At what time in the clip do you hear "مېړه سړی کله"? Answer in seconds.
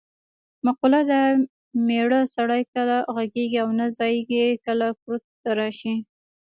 1.87-2.97